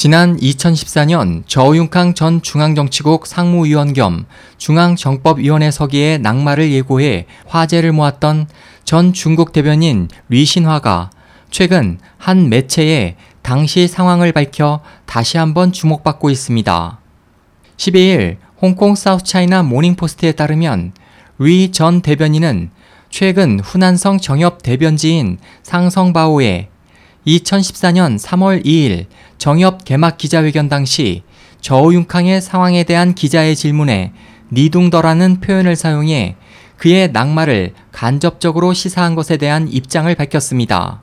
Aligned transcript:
지난 0.00 0.36
2014년 0.36 1.42
저우융캉 1.48 2.14
전 2.14 2.40
중앙정치국 2.40 3.26
상무위원 3.26 3.94
겸 3.94 4.26
중앙정법위원회 4.56 5.72
서기에 5.72 6.18
낙마를 6.18 6.70
예고해 6.70 7.26
화제를 7.48 7.90
모았던 7.90 8.46
전 8.84 9.12
중국 9.12 9.50
대변인 9.50 10.06
리신화가 10.28 11.10
최근 11.50 11.98
한 12.16 12.48
매체에 12.48 13.16
당시 13.42 13.88
상황을 13.88 14.30
밝혀 14.30 14.82
다시 15.04 15.36
한번 15.36 15.72
주목받고 15.72 16.30
있습니다. 16.30 17.00
12일 17.76 18.36
홍콩 18.62 18.94
사우스차이나 18.94 19.64
모닝포스트에 19.64 20.30
따르면 20.30 20.92
리 21.40 21.72
전 21.72 22.02
대변인은 22.02 22.70
최근 23.10 23.58
후난성 23.58 24.18
정협 24.18 24.62
대변지인 24.62 25.38
상성바오에 25.64 26.68
2014년 27.26 28.18
3월 28.18 28.64
2일 28.64 29.06
정협 29.38 29.84
개막 29.84 30.18
기자회견 30.18 30.68
당시 30.68 31.22
저우융캉의 31.60 32.40
상황에 32.40 32.84
대한 32.84 33.14
기자의 33.14 33.56
질문에 33.56 34.12
니둥더라는 34.52 35.40
표현을 35.40 35.76
사용해 35.76 36.36
그의 36.76 37.10
낙마를 37.12 37.74
간접적으로 37.92 38.72
시사한 38.72 39.14
것에 39.14 39.36
대한 39.36 39.68
입장을 39.68 40.12
밝혔습니다. 40.14 41.02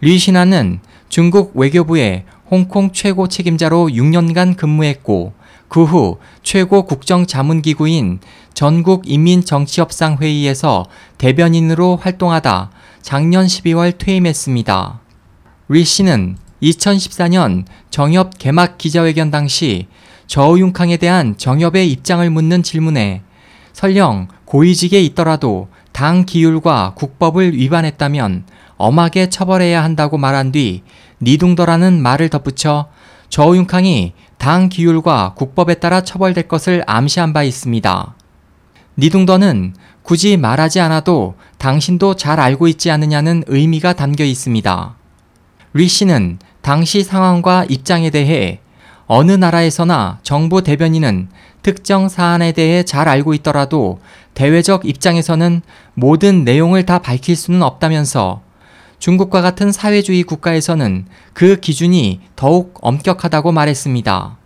리 0.00 0.18
신하는 0.18 0.80
중국 1.08 1.56
외교부의 1.56 2.24
홍콩 2.50 2.92
최고 2.92 3.28
책임자로 3.28 3.88
6년간 3.88 4.56
근무했고 4.56 5.32
그 5.72 5.84
후 5.84 6.18
최고 6.42 6.84
국정자문기구인 6.84 8.20
전국인민정치협상회의에서 8.52 10.84
대변인으로 11.16 11.96
활동하다 11.96 12.70
작년 13.00 13.46
12월 13.46 13.96
퇴임했습니다. 13.96 15.00
리 15.70 15.82
씨는 15.82 16.36
2014년 16.62 17.64
정협 17.90 18.38
개막 18.38 18.78
기자회견 18.78 19.30
당시 19.30 19.88
저우융캉에 20.26 20.96
대한 20.96 21.36
정협의 21.36 21.90
입장을 21.90 22.28
묻는 22.30 22.62
질문에 22.62 23.22
설령 23.72 24.28
고위직에 24.44 25.00
있더라도 25.02 25.68
당 25.92 26.24
기율과 26.24 26.94
국법을 26.94 27.54
위반했다면 27.54 28.44
엄하게 28.76 29.28
처벌해야 29.28 29.82
한다고 29.82 30.18
말한 30.18 30.52
뒤 30.52 30.82
니둥더라는 31.20 32.00
말을 32.00 32.28
덧붙여 32.28 32.88
저우융캉이 33.28 34.12
당 34.38 34.68
기율과 34.68 35.34
국법에 35.34 35.74
따라 35.74 36.02
처벌될 36.02 36.48
것을 36.48 36.82
암시한 36.86 37.32
바 37.32 37.42
있습니다. 37.42 38.14
니둥더는 38.98 39.74
굳이 40.02 40.36
말하지 40.36 40.80
않아도 40.80 41.34
당신도 41.58 42.16
잘 42.16 42.40
알고 42.40 42.68
있지 42.68 42.90
않느냐는 42.90 43.44
의미가 43.46 43.94
담겨 43.94 44.24
있습니다. 44.24 44.96
리 45.74 45.88
씨는 45.88 46.38
당시 46.62 47.02
상황과 47.02 47.66
입장에 47.68 48.10
대해 48.10 48.60
어느 49.06 49.32
나라에서나 49.32 50.20
정부 50.22 50.62
대변인은 50.62 51.28
특정 51.62 52.08
사안에 52.08 52.52
대해 52.52 52.82
잘 52.84 53.08
알고 53.08 53.34
있더라도 53.34 54.00
대외적 54.34 54.86
입장에서는 54.86 55.62
모든 55.94 56.44
내용을 56.44 56.86
다 56.86 56.98
밝힐 57.00 57.36
수는 57.36 57.62
없다면서 57.62 58.42
중국과 58.98 59.42
같은 59.42 59.72
사회주의 59.72 60.22
국가에서는 60.22 61.06
그 61.32 61.56
기준이 61.56 62.20
더욱 62.36 62.78
엄격하다고 62.80 63.50
말했습니다. 63.50 64.36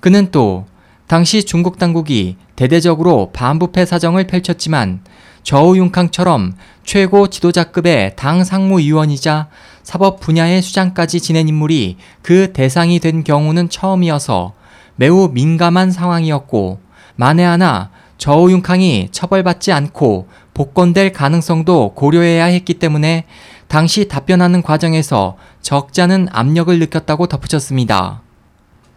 그는 0.00 0.30
또 0.30 0.64
당시 1.06 1.44
중국 1.44 1.78
당국이 1.78 2.36
대대적으로 2.56 3.30
반부패 3.34 3.84
사정을 3.84 4.26
펼쳤지만 4.26 5.00
저우융캉처럼 5.42 6.54
최고 6.84 7.28
지도자급의 7.28 8.16
당 8.16 8.44
상무위원이자 8.44 9.48
사법 9.82 10.20
분야의 10.20 10.62
수장까지 10.62 11.20
지낸 11.20 11.48
인물이 11.48 11.96
그 12.22 12.52
대상이 12.52 13.00
된 13.00 13.24
경우는 13.24 13.68
처음이어서 13.68 14.52
매우 14.96 15.28
민감한 15.32 15.90
상황이었고 15.90 16.80
만에 17.16 17.44
하나 17.44 17.90
저우융캉이 18.18 19.08
처벌받지 19.10 19.72
않고 19.72 20.28
복권될 20.54 21.12
가능성도 21.12 21.94
고려해야 21.94 22.44
했기 22.44 22.74
때문에 22.74 23.24
당시 23.66 24.06
답변하는 24.06 24.62
과정에서 24.62 25.36
적잖은 25.62 26.28
압력을 26.30 26.78
느꼈다고 26.78 27.26
덧붙였습니다. 27.26 28.20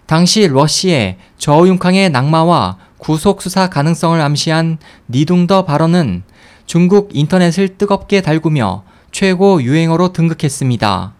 당시 0.05 0.47
러시의 0.47 1.17
저우융캉의 1.37 2.11
낙마와 2.11 2.77
구속 3.05 3.43
수사 3.43 3.69
가능성을 3.69 4.19
암시한 4.19 4.79
니둥더 5.09 5.65
발언은 5.65 6.23
중국 6.65 7.11
인터넷을 7.13 7.77
뜨겁게 7.77 8.21
달구며 8.21 8.83
최고 9.11 9.61
유행어로 9.61 10.11
등극했습니다. 10.11 11.13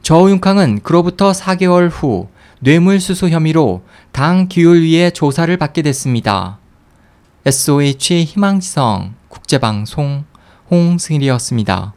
저우융캉은 0.00 0.80
그로부터 0.82 1.32
4개월 1.32 1.90
후 1.92 2.28
뇌물수수 2.60 3.28
혐의로 3.28 3.82
당 4.12 4.48
기율위의 4.48 5.12
조사를 5.12 5.54
받게 5.58 5.82
됐습니다. 5.82 6.58
SOH 7.44 8.24
희망지성 8.24 9.12
국제방송 9.28 10.24
홍승일이었습니다. 10.70 11.92